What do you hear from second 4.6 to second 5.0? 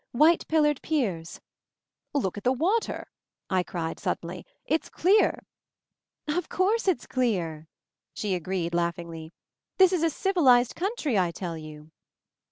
"It's